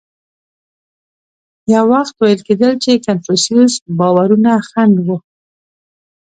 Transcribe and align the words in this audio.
یو 1.73 1.83
وخت 1.93 2.15
ویل 2.17 2.39
کېدل 2.47 2.73
چې 2.83 2.91
کنفوسیوس 3.05 3.73
باورونه 3.97 4.51
خنډ 4.67 4.95
و. 5.05 5.07